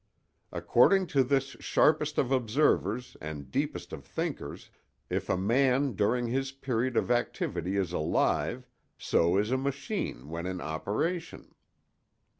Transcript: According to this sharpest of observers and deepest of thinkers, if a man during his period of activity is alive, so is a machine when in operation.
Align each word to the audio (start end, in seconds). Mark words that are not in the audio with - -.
According 0.51 1.05
to 1.13 1.23
this 1.23 1.49
sharpest 1.59 2.17
of 2.17 2.31
observers 2.31 3.15
and 3.21 3.51
deepest 3.51 3.93
of 3.93 4.03
thinkers, 4.03 4.71
if 5.11 5.29
a 5.29 5.37
man 5.37 5.93
during 5.93 6.25
his 6.25 6.51
period 6.51 6.97
of 6.97 7.11
activity 7.11 7.75
is 7.77 7.93
alive, 7.93 8.65
so 8.97 9.37
is 9.37 9.51
a 9.51 9.59
machine 9.59 10.27
when 10.27 10.47
in 10.47 10.59
operation. 10.59 11.53